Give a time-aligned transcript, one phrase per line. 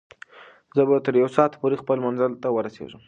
[0.75, 2.99] زه به تر یو ساعت پورې خپل منزل ته ورسېږم.